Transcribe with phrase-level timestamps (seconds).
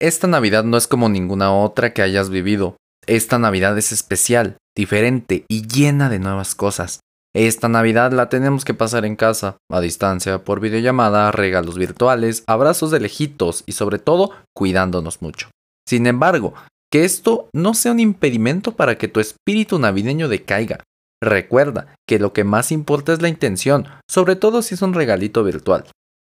[0.00, 2.76] Esta Navidad no es como ninguna otra que hayas vivido.
[3.06, 7.00] Esta Navidad es especial, diferente y llena de nuevas cosas.
[7.34, 12.90] Esta Navidad la tenemos que pasar en casa, a distancia, por videollamada, regalos virtuales, abrazos
[12.90, 15.50] de lejitos y sobre todo cuidándonos mucho.
[15.86, 16.54] Sin embargo,
[16.90, 20.82] que esto no sea un impedimento para que tu espíritu navideño decaiga.
[21.22, 25.44] Recuerda que lo que más importa es la intención, sobre todo si es un regalito
[25.44, 25.84] virtual.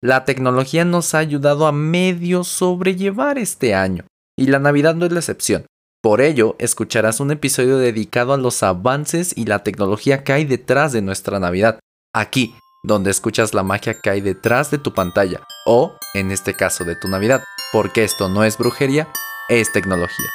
[0.03, 4.05] La tecnología nos ha ayudado a medio sobrellevar este año,
[4.37, 5.65] y la Navidad no es la excepción.
[6.03, 10.91] Por ello, escucharás un episodio dedicado a los avances y la tecnología que hay detrás
[10.91, 11.79] de nuestra Navidad,
[12.13, 16.83] aquí, donde escuchas la magia que hay detrás de tu pantalla, o, en este caso,
[16.83, 19.07] de tu Navidad, porque esto no es brujería,
[19.49, 20.27] es tecnología.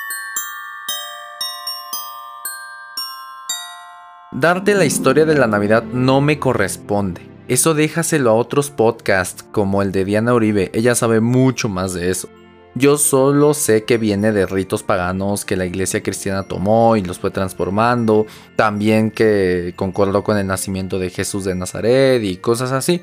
[4.33, 7.30] Darte la historia de la Navidad no me corresponde.
[7.51, 12.09] Eso déjaselo a otros podcasts como el de Diana Uribe, ella sabe mucho más de
[12.09, 12.29] eso.
[12.77, 17.19] Yo solo sé que viene de ritos paganos que la iglesia cristiana tomó y los
[17.19, 23.03] fue transformando, también que concordó con el nacimiento de Jesús de Nazaret y cosas así.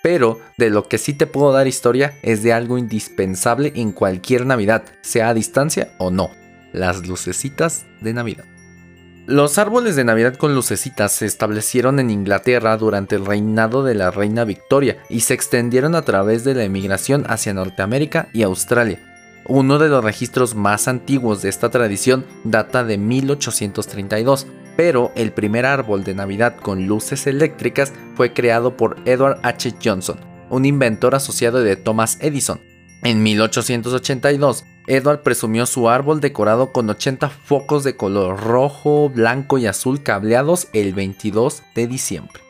[0.00, 4.46] Pero de lo que sí te puedo dar historia es de algo indispensable en cualquier
[4.46, 6.30] Navidad, sea a distancia o no,
[6.72, 8.44] las lucecitas de Navidad.
[9.28, 14.10] Los árboles de Navidad con lucecitas se establecieron en Inglaterra durante el reinado de la
[14.10, 18.98] reina Victoria y se extendieron a través de la emigración hacia Norteamérica y Australia.
[19.44, 24.46] Uno de los registros más antiguos de esta tradición data de 1832,
[24.78, 29.74] pero el primer árbol de Navidad con luces eléctricas fue creado por Edward H.
[29.84, 30.18] Johnson,
[30.48, 32.60] un inventor asociado de Thomas Edison.
[33.02, 39.66] En 1882, Edward presumió su árbol decorado con 80 focos de color rojo, blanco y
[39.66, 42.42] azul cableados el 22 de diciembre.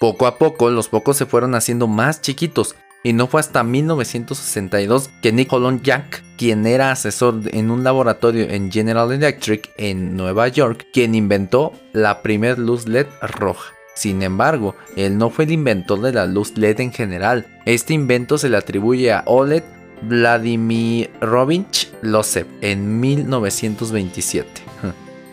[0.00, 5.10] Poco a poco los focos se fueron haciendo más chiquitos y no fue hasta 1962
[5.22, 10.88] que Nick Jack, quien era asesor en un laboratorio en General Electric en Nueva York,
[10.92, 13.72] quien inventó la primera luz LED roja.
[13.94, 17.46] Sin embargo, él no fue el inventor de la luz LED en general.
[17.64, 19.64] Este invento se le atribuye a Oleg
[20.02, 24.62] Vladimirovich Losev en 1927.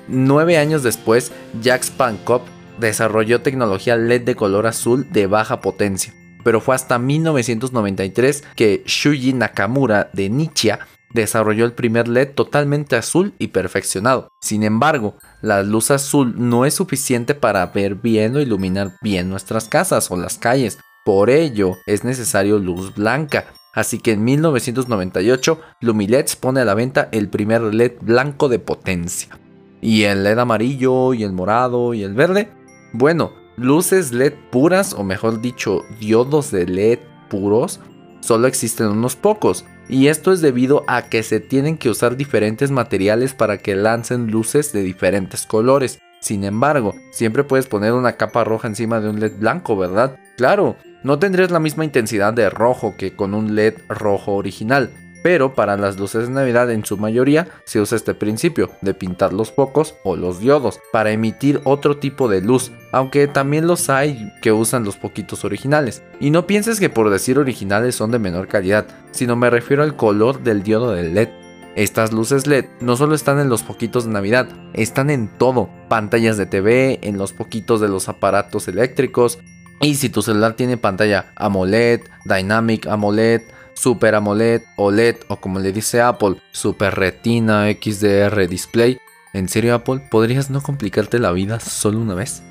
[0.07, 1.31] Nueve años después,
[1.61, 2.41] Jack Spankov
[2.79, 6.13] desarrolló tecnología LED de color azul de baja potencia
[6.43, 10.79] pero fue hasta 1993 que Shuji Nakamura de Nichia
[11.13, 14.29] desarrolló el primer LED totalmente azul y perfeccionado.
[14.41, 19.69] Sin embargo, la luz azul no es suficiente para ver bien o iluminar bien nuestras
[19.69, 20.79] casas o las calles.
[21.05, 23.45] Por ello, es necesario luz blanca.
[23.73, 29.37] Así que en 1998, Lumileds pone a la venta el primer LED blanco de potencia.
[29.81, 32.49] ¿Y el LED amarillo y el morado y el verde?
[32.93, 37.79] Bueno, Luces LED puras, o mejor dicho, diodos de LED puros,
[38.21, 39.65] solo existen unos pocos.
[39.89, 44.31] Y esto es debido a que se tienen que usar diferentes materiales para que lancen
[44.31, 45.99] luces de diferentes colores.
[46.23, 50.15] Sin embargo, siempre puedes poner una capa roja encima de un LED blanco, ¿verdad?
[50.37, 54.89] Claro, no tendrías la misma intensidad de rojo que con un LED rojo original,
[55.21, 59.33] pero para las luces de Navidad en su mayoría se usa este principio de pintar
[59.33, 64.31] los focos o los diodos para emitir otro tipo de luz, aunque también los hay
[64.41, 66.03] que usan los poquitos originales.
[66.21, 69.97] Y no pienses que por decir originales son de menor calidad, sino me refiero al
[69.97, 71.43] color del diodo del LED.
[71.75, 76.37] Estas luces LED no solo están en los poquitos de Navidad, están en todo, pantallas
[76.37, 79.37] de TV, en los poquitos de los aparatos eléctricos,
[79.79, 83.43] y si tu celular tiene pantalla AMOLED, Dynamic AMOLED,
[83.75, 88.97] Super AMOLED, OLED o como le dice Apple, Super Retina XDR Display.
[89.33, 90.01] ¿En serio Apple?
[90.09, 92.41] ¿Podrías no complicarte la vida solo una vez?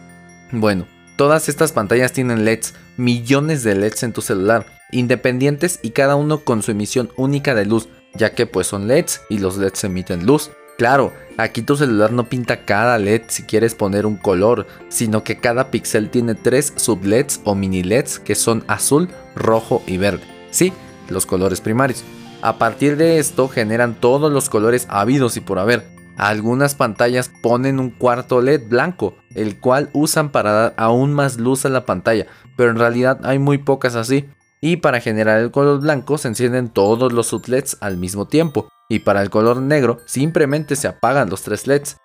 [0.53, 0.87] Bueno,
[1.17, 6.45] todas estas pantallas tienen LEDs, millones de LEDs en tu celular, independientes y cada uno
[6.45, 10.27] con su emisión única de luz, ya que pues son LEDs y los LEDs emiten
[10.27, 10.53] luz.
[10.83, 15.39] Claro, aquí tu celular no pinta cada LED si quieres poner un color, sino que
[15.39, 20.25] cada píxel tiene tres sub LEDs o mini LEDs que son azul, rojo y verde.
[20.51, 20.73] Sí,
[21.09, 22.03] los colores primarios.
[22.43, 25.87] A partir de esto generan todos los colores habidos y por haber.
[26.17, 31.65] Algunas pantallas ponen un cuarto LED blanco, el cual usan para dar aún más luz
[31.65, 32.27] a la pantalla,
[32.57, 34.29] pero en realidad hay muy pocas así.
[34.65, 39.01] Y para generar el color blanco se encienden todos los LEDs al mismo tiempo, y
[39.01, 41.97] para el color negro simplemente se apagan los tres LEDs.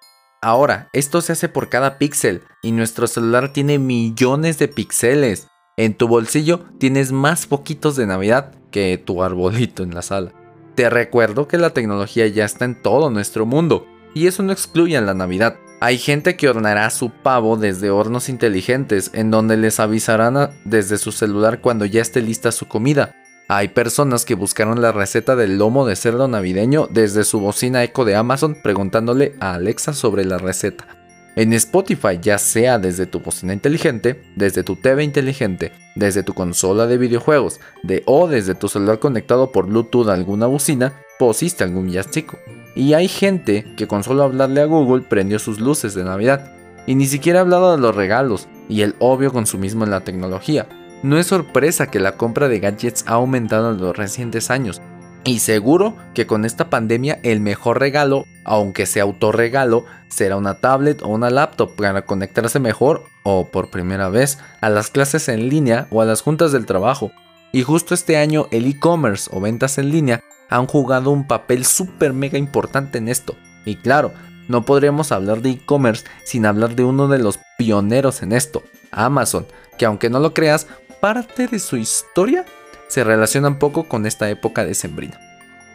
[0.42, 5.48] Ahora, esto se hace por cada píxel, y nuestro celular tiene millones de píxeles.
[5.78, 10.32] En tu bolsillo tienes más poquitos de Navidad que tu arbolito en la sala.
[10.74, 14.98] Te recuerdo que la tecnología ya está en todo nuestro mundo, y eso no excluye
[14.98, 15.58] a la Navidad.
[15.80, 21.12] Hay gente que horneará su pavo desde hornos inteligentes, en donde les avisarán desde su
[21.12, 23.14] celular cuando ya esté lista su comida.
[23.48, 28.06] Hay personas que buscaron la receta del lomo de cerdo navideño desde su bocina eco
[28.06, 30.88] de Amazon preguntándole a Alexa sobre la receta.
[31.36, 36.88] En Spotify, ya sea desde tu bocina inteligente, desde tu TV inteligente, desde tu consola
[36.88, 41.86] de videojuegos, de o desde tu celular conectado por Bluetooth a alguna bocina, pusiste algún
[41.86, 42.40] villancico.
[42.78, 46.52] Y hay gente que con solo hablarle a Google prendió sus luces de Navidad.
[46.86, 50.68] Y ni siquiera ha hablado de los regalos y el obvio consumismo en la tecnología.
[51.02, 54.80] No es sorpresa que la compra de gadgets ha aumentado en los recientes años.
[55.24, 61.02] Y seguro que con esta pandemia el mejor regalo, aunque sea autorregalo, será una tablet
[61.02, 65.88] o una laptop para conectarse mejor o por primera vez a las clases en línea
[65.90, 67.12] o a las juntas del trabajo.
[67.52, 72.14] Y justo este año el e-commerce o ventas en línea han jugado un papel súper
[72.14, 73.36] mega importante en esto.
[73.66, 74.14] Y claro,
[74.48, 79.46] no podríamos hablar de e-commerce sin hablar de uno de los pioneros en esto, Amazon,
[79.78, 80.68] que aunque no lo creas,
[81.02, 82.46] parte de su historia
[82.88, 85.20] se relaciona un poco con esta época de sembrina.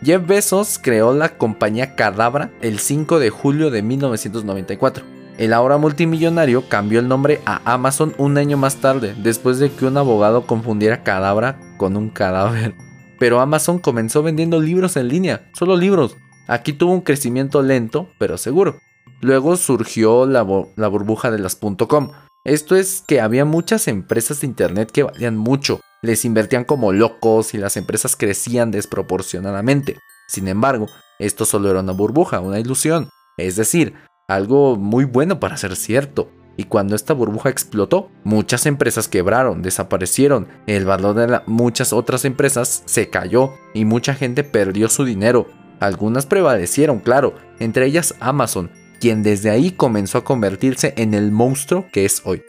[0.03, 5.05] Jeff Bezos creó la compañía Cadabra el 5 de julio de 1994.
[5.39, 9.87] El ahora multimillonario cambió el nombre a Amazon un año más tarde, después de que
[9.87, 12.75] un abogado confundiera cadabra con un cadáver.
[13.23, 16.17] Pero Amazon comenzó vendiendo libros en línea, solo libros.
[16.49, 18.81] Aquí tuvo un crecimiento lento, pero seguro.
[19.21, 22.11] Luego surgió la, burbuja de las .com.
[22.43, 27.55] Esto es que había muchas empresas de internet que valían mucho, les invertían como locos
[27.55, 29.99] y las empresas crecían desproporcionadamente.
[30.27, 30.89] Sin embargo,
[31.21, 33.09] esto solo era una burbuja, una ilusión,
[33.39, 33.95] es decir,
[34.27, 36.29] algo muy bueno para ser cierto.
[36.57, 42.83] Y cuando esta burbuja explotó, muchas empresas quebraron, desaparecieron, el valor de muchas otras empresas
[42.85, 45.47] se cayó y mucha gente perdió su dinero.
[45.81, 48.71] Algunas prevalecieron, claro, entre ellas Amazon,
[49.01, 52.43] quien desde ahí comenzó a convertirse en el monstruo que es hoy.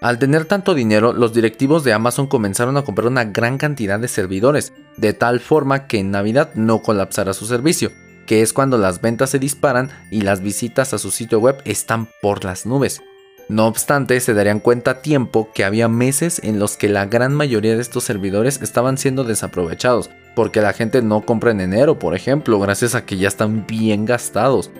[0.00, 4.08] Al tener tanto dinero, los directivos de Amazon comenzaron a comprar una gran cantidad de
[4.08, 7.90] servidores, de tal forma que en Navidad no colapsara su servicio,
[8.26, 12.08] que es cuando las ventas se disparan y las visitas a su sitio web están
[12.22, 13.02] por las nubes.
[13.50, 17.34] No obstante, se darían cuenta a tiempo que había meses en los que la gran
[17.34, 22.14] mayoría de estos servidores estaban siendo desaprovechados, porque la gente no compra en enero, por
[22.14, 24.70] ejemplo, gracias a que ya están bien gastados.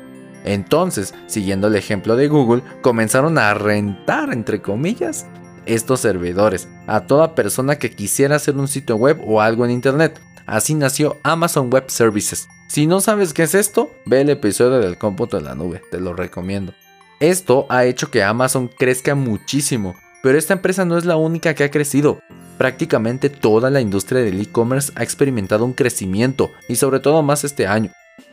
[0.44, 5.26] Entonces, siguiendo el ejemplo de Google, comenzaron a rentar, entre comillas,
[5.66, 10.20] estos servidores a toda persona que quisiera hacer un sitio web o algo en Internet.
[10.46, 12.46] Así nació Amazon Web Services.
[12.68, 15.98] Si no sabes qué es esto, ve el episodio del cómputo de la nube, te
[15.98, 16.72] lo recomiendo.
[17.20, 21.64] Esto ha hecho que Amazon crezca muchísimo, pero esta empresa no es la única que
[21.64, 22.20] ha crecido.
[22.56, 27.66] Prácticamente toda la industria del e-commerce ha experimentado un crecimiento y sobre todo más este
[27.66, 27.90] año.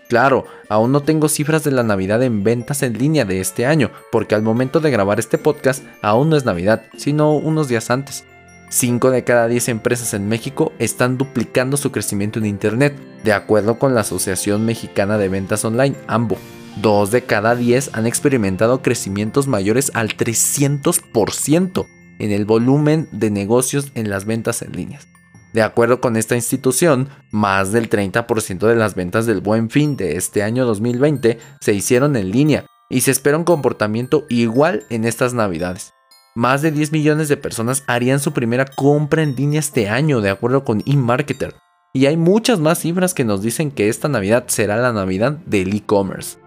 [0.07, 3.92] Claro, aún no tengo cifras de la Navidad en ventas en línea de este año,
[4.10, 8.24] porque al momento de grabar este podcast aún no es Navidad, sino unos días antes.
[8.69, 12.95] 5 de cada 10 empresas en México están duplicando su crecimiento en Internet,
[13.25, 16.38] de acuerdo con la Asociación Mexicana de Ventas Online, AMBO.
[16.81, 21.88] 2 de cada 10 han experimentado crecimientos mayores al 300%
[22.19, 25.07] en el volumen de negocios en las ventas en líneas.
[25.53, 30.18] De acuerdo con esta institución, más del 30% de las ventas del buen fin de
[30.18, 35.33] este año 2020 se hicieron en línea y se espera un comportamiento igual en estas
[35.33, 35.94] navidades.
[36.35, 40.29] Más de 10 millones de personas harían su primera compra en línea este año, de
[40.29, 41.56] acuerdo con eMarketer.
[41.94, 45.74] Y hay muchas más cifras que nos dicen que esta Navidad será la Navidad del
[45.74, 46.38] e-commerce.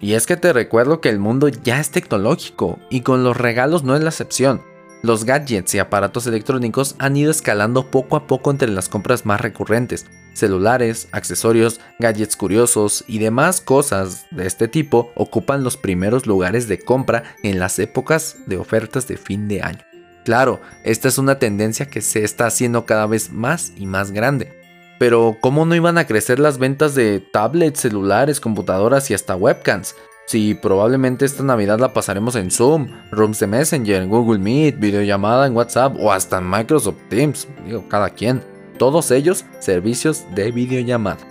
[0.00, 3.84] Y es que te recuerdo que el mundo ya es tecnológico y con los regalos
[3.84, 4.62] no es la excepción.
[5.02, 9.40] Los gadgets y aparatos electrónicos han ido escalando poco a poco entre las compras más
[9.40, 10.06] recurrentes.
[10.34, 16.78] Celulares, accesorios, gadgets curiosos y demás cosas de este tipo ocupan los primeros lugares de
[16.78, 19.80] compra en las épocas de ofertas de fin de año.
[20.24, 24.59] Claro, esta es una tendencia que se está haciendo cada vez más y más grande.
[25.00, 29.96] Pero ¿cómo no iban a crecer las ventas de tablets, celulares, computadoras y hasta webcams?
[30.26, 35.56] Si probablemente esta Navidad la pasaremos en Zoom, Rooms de Messenger, Google Meet, videollamada en
[35.56, 38.44] WhatsApp o hasta Microsoft Teams, digo, cada quien.
[38.76, 41.26] Todos ellos servicios de videollamada.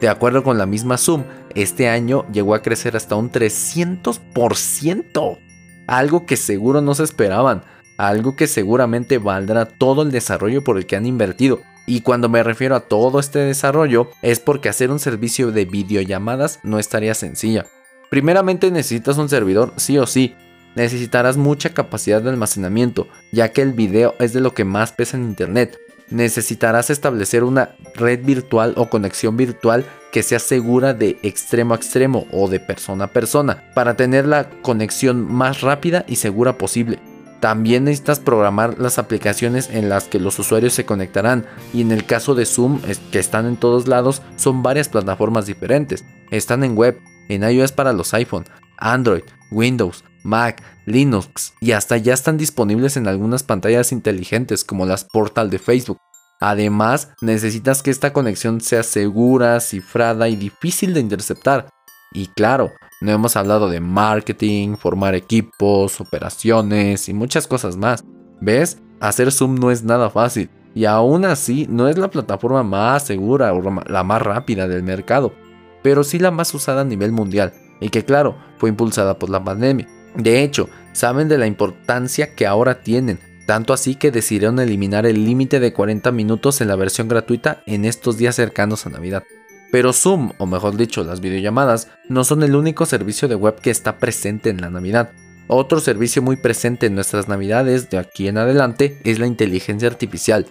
[0.00, 5.38] De acuerdo con la misma Zoom, este año llegó a crecer hasta un 300%.
[5.86, 7.62] Algo que seguro no se esperaban,
[7.98, 11.60] algo que seguramente valdrá todo el desarrollo por el que han invertido.
[11.86, 16.60] Y cuando me refiero a todo este desarrollo es porque hacer un servicio de videollamadas
[16.62, 17.66] no estaría sencilla.
[18.10, 20.34] Primeramente necesitas un servidor, sí o sí.
[20.74, 25.16] Necesitarás mucha capacidad de almacenamiento, ya que el video es de lo que más pesa
[25.16, 25.78] en Internet.
[26.08, 32.26] Necesitarás establecer una red virtual o conexión virtual que sea segura de extremo a extremo
[32.32, 36.98] o de persona a persona, para tener la conexión más rápida y segura posible.
[37.42, 41.44] También necesitas programar las aplicaciones en las que los usuarios se conectarán
[41.74, 42.80] y en el caso de Zoom,
[43.10, 46.04] que están en todos lados, son varias plataformas diferentes.
[46.30, 48.44] Están en web, en iOS para los iPhone,
[48.78, 55.02] Android, Windows, Mac, Linux y hasta ya están disponibles en algunas pantallas inteligentes como las
[55.02, 55.98] Portal de Facebook.
[56.38, 61.68] Además, necesitas que esta conexión sea segura, cifrada y difícil de interceptar.
[62.12, 62.70] Y claro,
[63.02, 68.04] no hemos hablado de marketing, formar equipos, operaciones y muchas cosas más.
[68.40, 68.78] ¿Ves?
[69.00, 70.48] Hacer Zoom no es nada fácil.
[70.74, 75.34] Y aún así no es la plataforma más segura o la más rápida del mercado,
[75.82, 79.42] pero sí la más usada a nivel mundial y que claro, fue impulsada por la
[79.42, 79.88] pandemia.
[80.16, 85.24] De hecho, saben de la importancia que ahora tienen, tanto así que decidieron eliminar el
[85.24, 89.24] límite de 40 minutos en la versión gratuita en estos días cercanos a Navidad.
[89.72, 93.70] Pero Zoom, o mejor dicho, las videollamadas, no son el único servicio de web que
[93.70, 95.12] está presente en la Navidad.
[95.48, 100.46] Otro servicio muy presente en nuestras Navidades de aquí en adelante es la inteligencia artificial.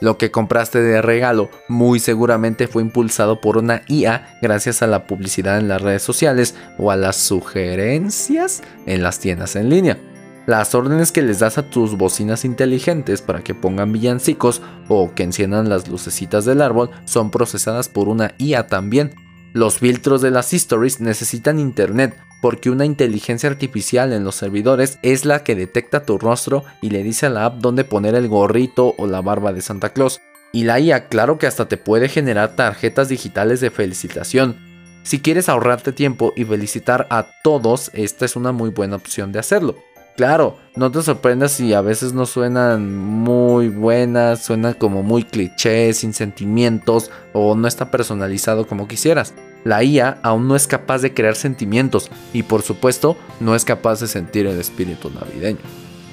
[0.00, 5.08] Lo que compraste de regalo muy seguramente fue impulsado por una IA gracias a la
[5.08, 9.98] publicidad en las redes sociales o a las sugerencias en las tiendas en línea.
[10.46, 15.22] Las órdenes que les das a tus bocinas inteligentes para que pongan villancicos o que
[15.22, 19.14] enciendan las lucecitas del árbol son procesadas por una IA también.
[19.52, 25.24] Los filtros de las stories necesitan internet porque una inteligencia artificial en los servidores es
[25.24, 28.96] la que detecta tu rostro y le dice a la app dónde poner el gorrito
[28.98, 30.20] o la barba de Santa Claus.
[30.52, 34.56] Y la IA claro que hasta te puede generar tarjetas digitales de felicitación.
[35.04, 39.38] Si quieres ahorrarte tiempo y felicitar a todos, esta es una muy buena opción de
[39.38, 39.76] hacerlo.
[40.16, 45.92] Claro, no te sorprendas si a veces no suenan muy buenas, suena como muy cliché,
[45.94, 49.32] sin sentimientos o no está personalizado como quisieras.
[49.64, 54.00] La IA aún no es capaz de crear sentimientos y por supuesto no es capaz
[54.00, 55.60] de sentir el espíritu navideño.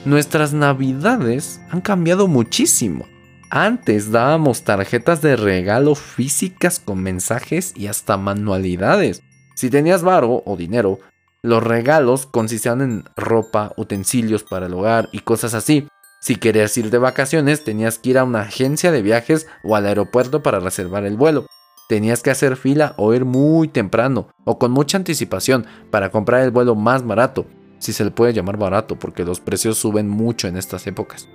[0.05, 3.05] Nuestras navidades han cambiado muchísimo.
[3.49, 9.23] Antes dábamos tarjetas de regalo físicas con mensajes y hasta manualidades.
[9.55, 10.99] Si tenías varo o dinero,
[11.41, 15.87] los regalos consistían en ropa, utensilios para el hogar y cosas así.
[16.19, 19.85] Si querías ir de vacaciones, tenías que ir a una agencia de viajes o al
[19.85, 21.45] aeropuerto para reservar el vuelo.
[21.87, 26.51] Tenías que hacer fila o ir muy temprano o con mucha anticipación para comprar el
[26.51, 27.45] vuelo más barato,
[27.79, 31.29] si se le puede llamar barato porque los precios suben mucho en estas épocas.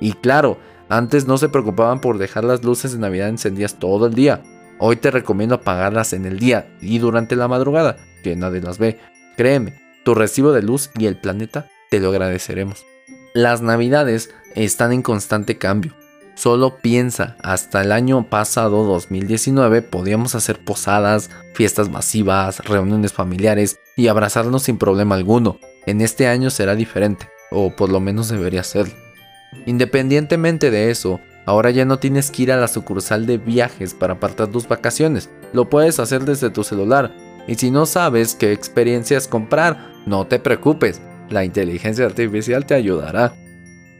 [0.00, 0.56] Y claro,
[0.88, 4.40] antes no se preocupaban por dejar las luces de Navidad encendidas todo el día.
[4.78, 9.00] Hoy te recomiendo apagarlas en el día y durante la madrugada, que nadie las ve,
[9.38, 12.84] Créeme, tu recibo de luz y el planeta te lo agradeceremos.
[13.34, 15.94] Las navidades están en constante cambio.
[16.34, 24.08] Solo piensa, hasta el año pasado 2019 podíamos hacer posadas, fiestas masivas, reuniones familiares y
[24.08, 25.60] abrazarnos sin problema alguno.
[25.86, 28.94] En este año será diferente, o por lo menos debería serlo.
[29.66, 34.14] Independientemente de eso, ahora ya no tienes que ir a la sucursal de viajes para
[34.14, 35.30] apartar tus vacaciones.
[35.52, 37.14] Lo puedes hacer desde tu celular
[37.48, 41.00] y si no sabes qué experiencias comprar, no te preocupes,
[41.30, 43.34] la inteligencia artificial te ayudará.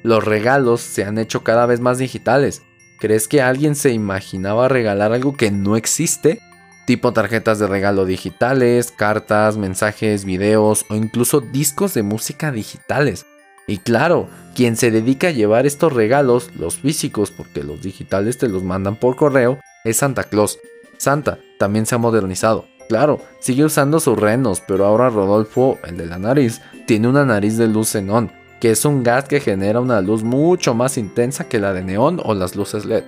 [0.03, 2.63] Los regalos se han hecho cada vez más digitales.
[3.01, 6.41] ¿Crees que alguien se imaginaba regalar algo que no existe?
[6.87, 13.25] Tipo tarjetas de regalo digitales, cartas, mensajes, videos o incluso discos de música digitales.
[13.67, 18.49] Y claro, quien se dedica a llevar estos regalos, los físicos, porque los digitales te
[18.49, 20.59] los mandan por correo, es Santa Claus.
[20.99, 22.67] Santa también se ha modernizado.
[22.89, 27.59] Claro, sigue usando sus renos, pero ahora Rodolfo, el de la nariz, tiene una nariz
[27.59, 31.61] de luz xenón, que es un gas que genera una luz mucho más intensa que
[31.61, 33.05] la de neón o las luces LED.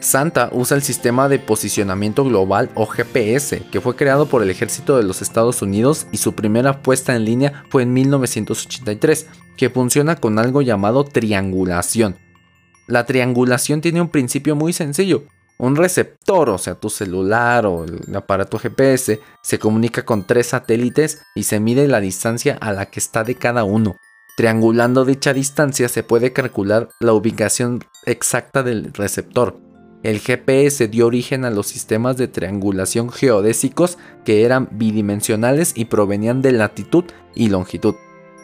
[0.00, 4.96] Santa usa el sistema de posicionamiento global o GPS, que fue creado por el ejército
[4.96, 10.16] de los Estados Unidos y su primera puesta en línea fue en 1983, que funciona
[10.16, 12.16] con algo llamado triangulación.
[12.88, 15.24] La triangulación tiene un principio muy sencillo,
[15.60, 21.22] un receptor, o sea, tu celular o el aparato GPS, se comunica con tres satélites
[21.34, 23.96] y se mide la distancia a la que está de cada uno.
[24.36, 29.58] Triangulando dicha distancia se puede calcular la ubicación exacta del receptor.
[30.02, 36.40] El GPS dio origen a los sistemas de triangulación geodésicos que eran bidimensionales y provenían
[36.40, 37.96] de latitud y longitud.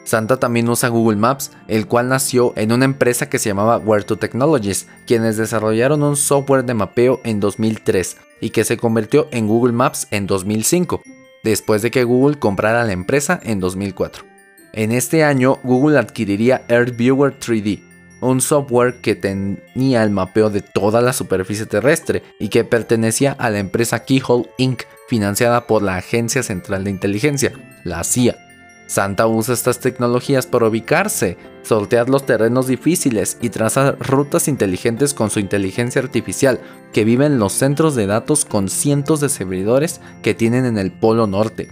[0.06, 4.18] Santa también usa Google Maps, el cual nació en una empresa que se llamaba Where2
[4.20, 9.72] Technologies, quienes desarrollaron un software de mapeo en 2003 y que se convirtió en Google
[9.72, 11.02] Maps en 2005,
[11.42, 14.25] después de que Google comprara la empresa en 2004.
[14.72, 17.82] En este año, Google adquiriría AirViewer 3D,
[18.20, 23.50] un software que tenía el mapeo de toda la superficie terrestre y que pertenecía a
[23.50, 27.52] la empresa Keyhole Inc., financiada por la Agencia Central de Inteligencia,
[27.84, 28.45] la CIA
[28.86, 35.30] Santa usa estas tecnologías para ubicarse, sortear los terrenos difíciles y trazar rutas inteligentes con
[35.30, 36.60] su inteligencia artificial,
[36.92, 40.92] que vive en los centros de datos con cientos de servidores que tienen en el
[40.92, 41.68] Polo Norte.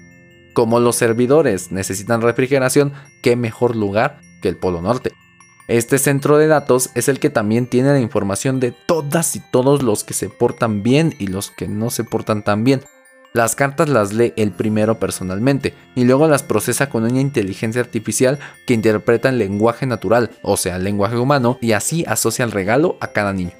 [0.55, 2.93] Como los servidores necesitan refrigeración,
[3.23, 5.13] qué mejor lugar que el Polo Norte.
[5.67, 9.83] Este centro de datos es el que también tiene la información de todas y todos
[9.83, 12.83] los que se portan bien y los que no se portan tan bien.
[13.37, 18.39] Las cartas las lee él primero personalmente y luego las procesa con una inteligencia artificial
[18.65, 23.09] que interpreta en lenguaje natural, o sea, lenguaje humano, y así asocia el regalo a
[23.09, 23.51] cada niño.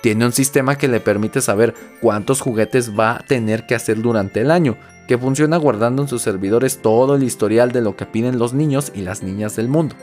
[0.00, 4.40] Tiene un sistema que le permite saber cuántos juguetes va a tener que hacer durante
[4.40, 8.36] el año, que funciona guardando en sus servidores todo el historial de lo que piden
[8.36, 9.94] los niños y las niñas del mundo.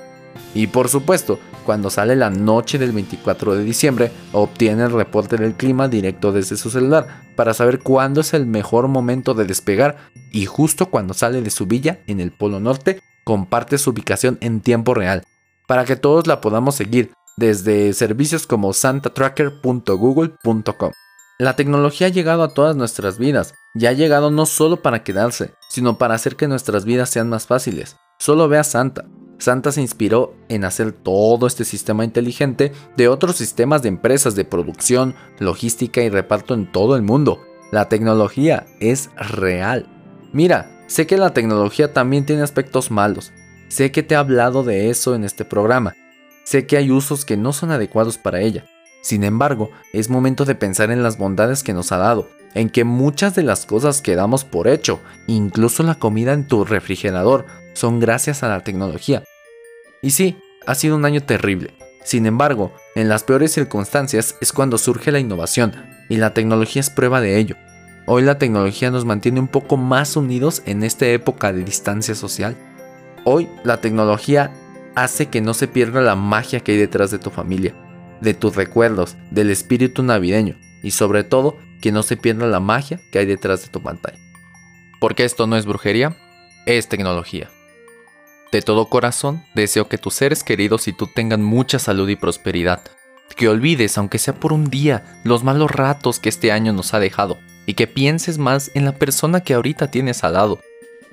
[0.53, 5.53] Y por supuesto, cuando sale la noche del 24 de diciembre, obtiene el reporte del
[5.53, 9.97] clima directo desde su celular para saber cuándo es el mejor momento de despegar
[10.31, 14.61] y justo cuando sale de su villa en el Polo Norte, comparte su ubicación en
[14.61, 15.23] tiempo real,
[15.67, 20.91] para que todos la podamos seguir desde servicios como santatracker.google.com.
[21.39, 25.53] La tecnología ha llegado a todas nuestras vidas y ha llegado no solo para quedarse,
[25.69, 27.95] sino para hacer que nuestras vidas sean más fáciles.
[28.17, 29.05] Solo ve a Santa,
[29.39, 34.45] Santa se inspiró en hacer todo este sistema inteligente de otros sistemas de empresas de
[34.45, 37.41] producción, logística y reparto en todo el mundo.
[37.71, 39.87] La tecnología es real.
[40.33, 43.31] Mira, sé que la tecnología también tiene aspectos malos.
[43.67, 45.95] Sé que te he hablado de eso en este programa.
[46.43, 48.65] Sé que hay usos que no son adecuados para ella.
[49.01, 52.83] Sin embargo, es momento de pensar en las bondades que nos ha dado, en que
[52.83, 57.99] muchas de las cosas que damos por hecho, incluso la comida en tu refrigerador, son
[57.99, 59.23] gracias a la tecnología.
[60.01, 61.75] Y sí, ha sido un año terrible.
[62.03, 65.75] Sin embargo, en las peores circunstancias es cuando surge la innovación,
[66.09, 67.55] y la tecnología es prueba de ello.
[68.07, 72.57] Hoy la tecnología nos mantiene un poco más unidos en esta época de distancia social.
[73.23, 74.51] Hoy la tecnología
[74.95, 77.75] hace que no se pierda la magia que hay detrás de tu familia,
[78.19, 82.99] de tus recuerdos, del espíritu navideño y sobre todo que no se pierda la magia
[83.11, 84.19] que hay detrás de tu pantalla.
[84.99, 86.17] Porque esto no es brujería,
[86.65, 87.49] es tecnología.
[88.51, 92.81] De todo corazón, deseo que tus seres queridos y tú tengan mucha salud y prosperidad.
[93.35, 96.99] Que olvides, aunque sea por un día, los malos ratos que este año nos ha
[96.99, 100.61] dejado y que pienses más en la persona que ahorita tienes al lado.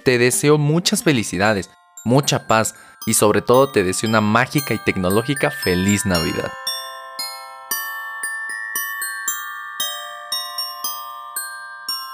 [0.05, 1.71] Te deseo muchas felicidades,
[2.05, 2.75] mucha paz
[3.07, 6.53] y sobre todo te deseo una mágica y tecnológica feliz Navidad.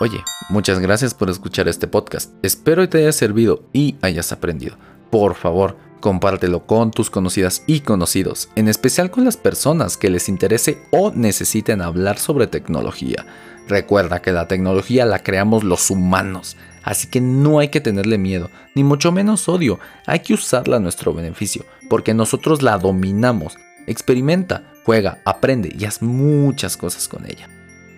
[0.00, 2.32] Oye, muchas gracias por escuchar este podcast.
[2.42, 4.76] Espero que te haya servido y hayas aprendido
[5.10, 10.28] por favor, compártelo con tus conocidas y conocidos, en especial con las personas que les
[10.28, 13.26] interese o necesiten hablar sobre tecnología.
[13.68, 18.50] Recuerda que la tecnología la creamos los humanos, así que no hay que tenerle miedo,
[18.74, 23.56] ni mucho menos odio, hay que usarla a nuestro beneficio, porque nosotros la dominamos.
[23.86, 27.48] Experimenta, juega, aprende y haz muchas cosas con ella.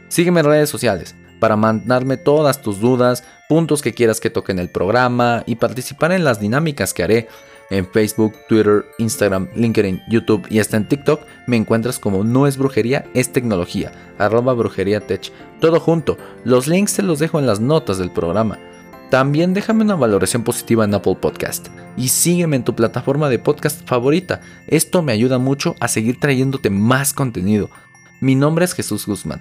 [0.09, 4.61] Sígueme en redes sociales para mandarme todas tus dudas, puntos que quieras que toque en
[4.61, 7.29] el programa y participar en las dinámicas que haré.
[7.69, 12.57] En Facebook, Twitter, Instagram, LinkedIn, YouTube y hasta en TikTok me encuentras como No es
[12.57, 15.33] brujería, es tecnología, arroba brujería tech.
[15.61, 18.61] Todo junto, los links te los dejo en las notas del programa.
[19.11, 23.85] También déjame una valoración positiva en Apple Podcast y sígueme en tu plataforma de podcast
[23.85, 24.43] favorita.
[24.69, 27.69] Esto me ayuda mucho a seguir trayéndote más contenido.
[28.23, 29.41] Mi nombre es Jesús Guzmán,